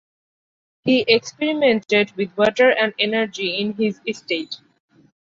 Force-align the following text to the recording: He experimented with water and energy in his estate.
He 0.83 1.01
experimented 1.07 2.13
with 2.17 2.35
water 2.35 2.71
and 2.71 2.91
energy 2.97 3.59
in 3.61 3.73
his 3.73 4.01
estate. 4.07 4.55